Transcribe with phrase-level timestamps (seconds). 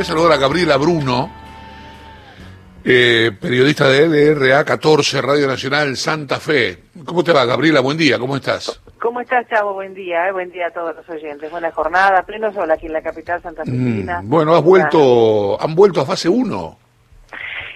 [0.00, 1.30] A saludar a Gabriela Bruno,
[2.82, 6.84] eh, periodista de LRA 14, Radio Nacional Santa Fe.
[7.04, 7.80] ¿Cómo te va, Gabriela?
[7.80, 8.80] Buen día, ¿cómo estás?
[8.98, 9.74] ¿Cómo estás, Chavo?
[9.74, 10.32] Buen día, eh.
[10.32, 11.50] buen día a todos los oyentes.
[11.50, 13.72] Buena jornada, pleno sol aquí en la capital Santa Fe.
[13.72, 16.78] Mm, bueno, has vuelto, han vuelto a fase 1.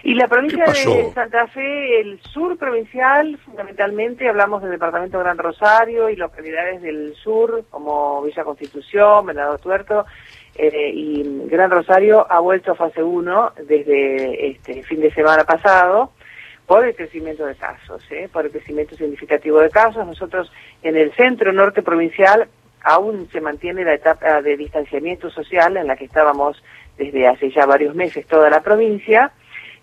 [0.05, 6.09] Y la provincia de Santa Fe, el sur provincial, fundamentalmente hablamos del departamento Gran Rosario
[6.09, 10.05] y localidades del sur, como Villa Constitución, Venado Tuerto,
[10.57, 16.11] eh, y Gran Rosario ha vuelto a fase 1 desde este fin de semana pasado
[16.65, 18.29] por el crecimiento de casos, ¿eh?
[18.31, 20.05] por el crecimiento significativo de casos.
[20.05, 22.47] Nosotros en el centro norte provincial
[22.81, 26.63] aún se mantiene la etapa de distanciamiento social en la que estábamos
[26.97, 29.31] desde hace ya varios meses toda la provincia,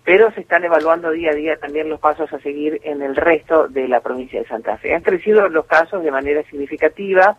[0.05, 3.69] pero se están evaluando día a día también los pasos a seguir en el resto
[3.69, 4.95] de la provincia de Santa Fe.
[4.95, 7.37] Han crecido los casos de manera significativa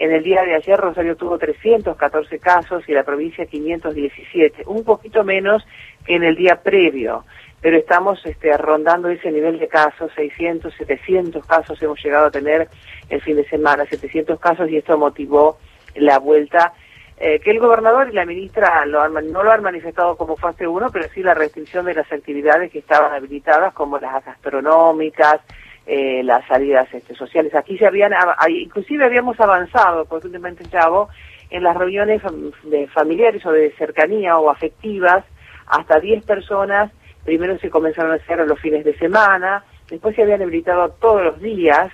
[0.00, 5.24] en el día de ayer Rosario tuvo 314 casos y la provincia 517, un poquito
[5.24, 5.62] menos
[6.06, 7.26] que en el día previo,
[7.60, 12.68] pero estamos este, rondando ese nivel de casos, 600, 700 casos hemos llegado a tener
[13.10, 15.58] el fin de semana, 700 casos y esto motivó
[15.94, 16.72] la vuelta
[17.18, 20.88] eh, que el gobernador y la ministra lo no lo han manifestado como fase 1,
[20.90, 25.42] pero sí la restricción de las actividades que estaban habilitadas como las gastronómicas,
[25.86, 27.54] eh, las salidas este, sociales.
[27.54, 28.12] Aquí se habían,
[28.48, 31.08] inclusive habíamos avanzado, profundamente Chavo,
[31.50, 32.22] en las reuniones
[32.64, 35.24] de familiares o de cercanía o afectivas,
[35.66, 36.92] hasta 10 personas,
[37.24, 41.40] primero se comenzaron a hacer los fines de semana, después se habían habilitado todos los
[41.40, 41.90] días,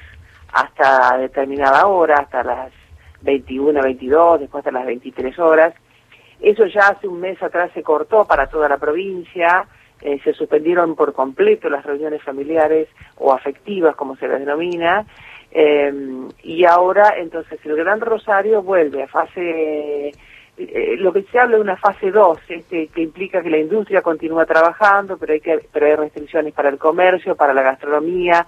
[0.53, 2.73] hasta determinada hora, hasta las
[3.23, 5.75] 21, 22, después hasta las 23 horas.
[6.41, 9.67] Eso ya hace un mes atrás se cortó para toda la provincia,
[10.03, 15.07] eh, se suspendieron por completo las reuniones familiares o afectivas, como se les denomina,
[15.51, 15.93] eh,
[16.43, 20.13] y ahora entonces el Gran Rosario vuelve a fase,
[20.59, 24.03] eh, lo que se habla de una fase 2, este, que implica que la industria
[24.03, 28.47] continúa trabajando, pero hay, que, pero hay restricciones para el comercio, para la gastronomía,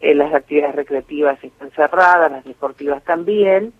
[0.00, 3.72] las actividades recreativas están cerradas, las deportivas también,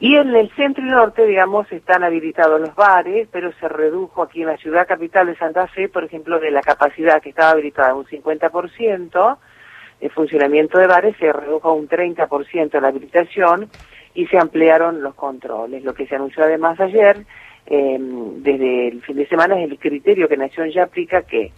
[0.00, 4.42] y en el centro y norte, digamos, están habilitados los bares, pero se redujo aquí
[4.42, 7.94] en la ciudad capital de Santa Fe, por ejemplo, de la capacidad que estaba habilitada
[7.94, 9.38] un 50%,
[10.00, 13.68] de funcionamiento de bares se redujo a un 30% la habilitación
[14.14, 15.82] y se ampliaron los controles.
[15.82, 17.24] Lo que se anunció además ayer,
[17.66, 21.50] eh, desde el fin de semana, es el criterio que Nación ya aplica que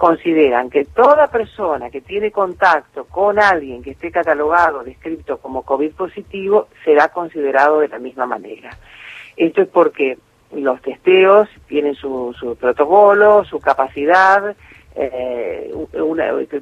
[0.00, 5.92] consideran que toda persona que tiene contacto con alguien que esté catalogado, descrito como COVID
[5.92, 8.70] positivo, será considerado de la misma manera.
[9.36, 10.16] Esto es porque
[10.52, 14.56] los testeos tienen su, su protocolo, su capacidad,
[14.94, 15.70] eh,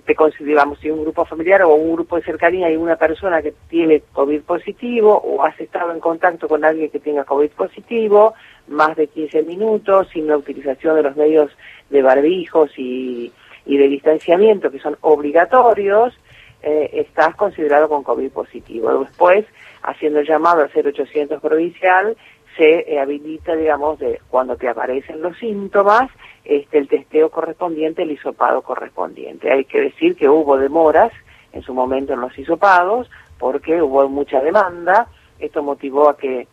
[0.05, 3.55] te consideramos si un grupo familiar o un grupo de cercanía y una persona que
[3.69, 8.35] tiene COVID positivo o has estado en contacto con alguien que tenga COVID positivo,
[8.69, 11.51] más de 15 minutos, sin la utilización de los medios
[11.91, 13.33] de barbijos y,
[13.67, 16.19] de distanciamiento que son obligatorios,
[16.63, 19.05] eh, estás considerado con COVID positivo.
[19.05, 19.45] Después,
[19.83, 22.17] haciendo el llamado al 0800 provincial,
[22.57, 26.11] se eh, habilita, digamos, de cuando te aparecen los síntomas,
[26.45, 29.53] este, el testeo correspondiente, el hisopado correspondiente.
[29.53, 31.13] Hay que decir que hubo demoras
[31.53, 33.09] en su momento en los hisopados,
[33.39, 35.09] porque hubo mucha demanda,
[35.39, 36.49] esto motivó a que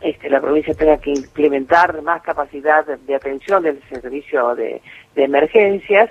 [0.00, 4.80] este, la provincia tenga que implementar más capacidad de, atención del servicio de,
[5.14, 6.10] emergencias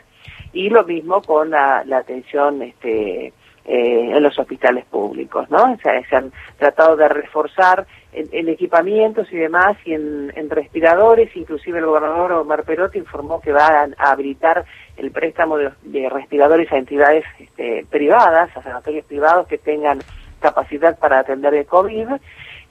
[0.53, 3.27] y lo mismo con la, atención este,
[3.65, 5.77] eh, en los hospitales públicos, ¿no?
[5.81, 12.31] Se han tratado de reforzar en, equipamientos y demás y en, respiradores, inclusive el gobernador
[12.33, 14.65] Omar Perotti informó que va a, habilitar
[14.97, 19.99] el préstamo de, respiradores a entidades este, privadas, a sanatorios privados que tengan
[20.39, 22.07] capacidad para atender el COVID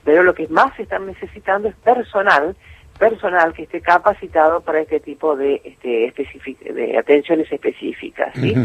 [0.09, 2.55] pero lo que más están necesitando es personal
[2.97, 6.11] personal que esté capacitado para este tipo de este,
[6.73, 8.33] de atenciones específicas.
[8.33, 8.55] ¿sí?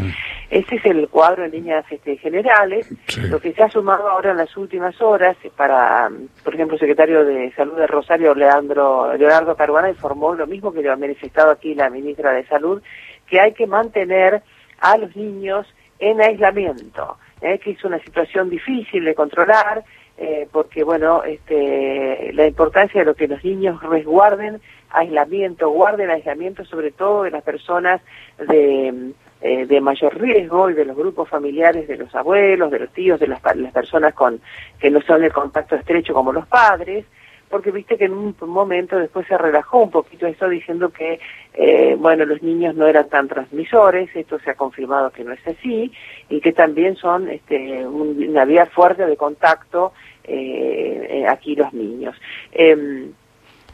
[0.50, 2.88] Este es el cuadro en líneas este, generales.
[3.28, 6.10] Lo que se ha sumado ahora en las últimas horas para,
[6.42, 10.82] por ejemplo, el secretario de Salud de Rosario, Leandro, Leonardo Caruana, informó lo mismo que
[10.82, 12.82] lo ha manifestado aquí la ministra de Salud,
[13.28, 14.42] que hay que mantener
[14.80, 15.66] a los niños
[15.98, 17.58] en aislamiento, ¿eh?
[17.58, 19.84] que es una situación difícil de controlar,
[20.16, 26.64] eh, porque bueno, este, la importancia de lo que los niños resguarden aislamiento, guarden aislamiento
[26.64, 28.00] sobre todo de las personas
[28.38, 32.90] de, eh, de mayor riesgo y de los grupos familiares de los abuelos, de los
[32.90, 34.40] tíos, de las, las personas con
[34.78, 37.04] que no son de contacto estrecho como los padres,
[37.48, 41.20] porque viste que en un momento después se relajó un poquito esto diciendo que,
[41.54, 45.46] eh, bueno, los niños no eran tan transmisores, esto se ha confirmado que no es
[45.46, 45.92] así,
[46.28, 49.92] y que también son este, una vía fuerte de contacto
[50.24, 52.16] eh, eh, aquí los niños.
[52.52, 53.12] Em,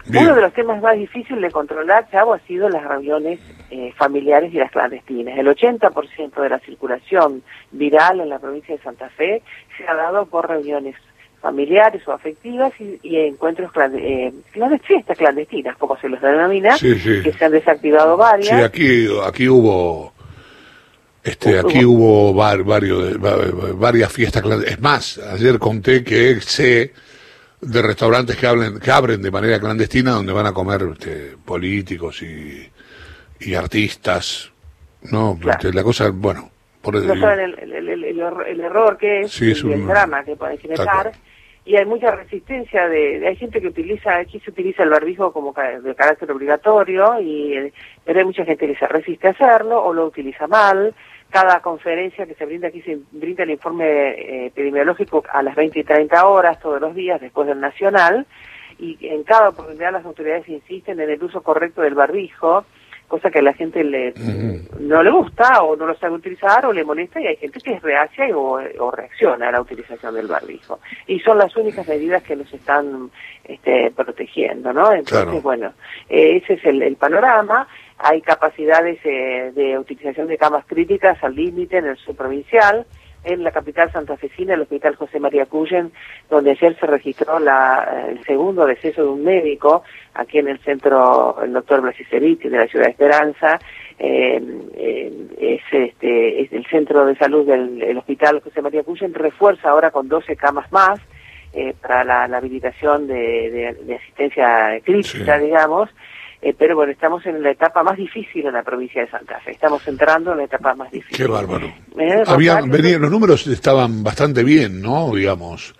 [0.08, 3.38] Uno de los temas más difíciles de controlar, Chavo, ha sido las reuniones
[3.70, 5.38] eh, familiares y las clandestinas.
[5.38, 9.42] El 80% de la circulación viral en la provincia de Santa Fe
[9.76, 10.96] se ha dado por reuniones
[11.40, 14.32] familiares o afectivas y, encuentros eh,
[14.82, 18.56] fiestas clandestinas, como se los denomina, que se han desactivado varias.
[18.56, 20.12] Sí, aquí, aquí hubo
[21.22, 23.18] este, aquí hubo varios,
[23.78, 24.78] varias fiestas clandestinas.
[24.78, 26.92] Es más, ayer conté que sé
[27.60, 32.22] de restaurantes que, hablen, que abren de manera clandestina donde van a comer este, políticos
[32.22, 32.70] y,
[33.40, 34.50] y artistas.
[35.02, 36.50] No, este, la cosa, bueno.
[36.80, 41.12] Por el, no saben el, el, error que es, y el drama que puede generar
[41.70, 45.52] y hay mucha resistencia de, hay gente que utiliza aquí se utiliza el barbijo como
[45.52, 47.72] de carácter obligatorio y
[48.04, 50.92] pero hay mucha gente que se resiste a hacerlo o lo utiliza mal.
[51.28, 55.78] Cada conferencia que se brinda aquí se brinda el informe eh, epidemiológico a las 20
[55.78, 58.26] y 30 horas todos los días después del nacional
[58.80, 62.64] y en cada oportunidad las autoridades insisten en el uso correcto del barbijo
[63.10, 64.14] cosa que a la gente le,
[64.78, 67.72] no le gusta o no lo sabe utilizar o le molesta y hay gente que
[67.74, 70.78] es reacia o, reacciona a la utilización del barbijo.
[71.06, 73.10] Y son las únicas medidas que nos están
[73.44, 74.92] este, protegiendo, ¿no?
[74.92, 75.72] Entonces, bueno,
[76.08, 77.66] eh, ese es el, panorama.
[77.98, 82.86] Hay capacidades eh, de utilización de camas críticas al límite en el subprovincial
[83.24, 85.92] en la capital santafesina, el Hospital José María Cuyen,
[86.28, 89.82] donde ayer se registró la, el segundo deceso de un médico,
[90.14, 93.60] aquí en el centro, el doctor Blasicevich de la ciudad de Esperanza,
[93.98, 94.42] eh,
[94.74, 99.90] eh, es, este, es el centro de salud del Hospital José María Cuyen, refuerza ahora
[99.90, 101.00] con 12 camas más,
[101.52, 105.90] eh, para la, habilitación de, de, asistencia crítica, digamos,
[106.42, 109.52] eh, pero bueno, estamos en la etapa más difícil en la provincia de Santa Fe.
[109.52, 111.16] Estamos entrando en la etapa más difícil.
[111.16, 111.66] Qué bárbaro.
[111.98, 115.14] Eh, los números estaban bastante bien, ¿no?
[115.14, 115.74] Digamos.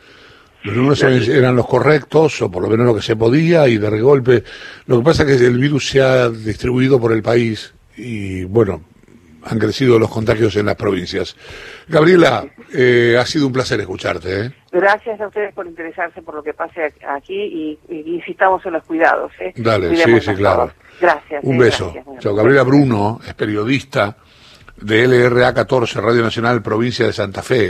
[0.63, 4.01] Los números eran los correctos, o por lo menos lo que se podía, y de
[4.01, 4.45] golpe.
[4.87, 8.83] Lo que pasa es que el virus se ha distribuido por el país, y bueno,
[9.45, 11.37] han crecido los contagios en las provincias.
[11.89, 14.47] Gabriela, eh, ha sido un placer escucharte.
[14.47, 14.53] ¿eh?
[14.73, 19.33] Gracias a ustedes por interesarse por lo que pase aquí y, insistamos en los cuidados.
[19.41, 19.53] ¿eh?
[19.57, 20.73] Dale, sí, sí, claro.
[21.01, 21.43] Gracias.
[21.45, 21.95] Un beso.
[22.19, 24.17] Chao, Gabriela Bruno es periodista
[24.81, 27.69] de LRA 14, Radio Nacional, provincia de Santa Fe.